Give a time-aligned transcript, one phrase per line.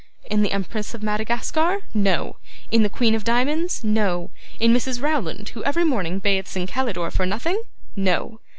[0.31, 1.81] In the Empress of Madagascar?
[1.93, 2.37] No.
[2.71, 3.83] In the Queen of Diamonds?
[3.83, 4.31] No.
[4.59, 4.99] In Mrs.
[4.99, 7.61] Rowland, who every morning bathes in Kalydor for nothing?
[7.95, 8.39] No.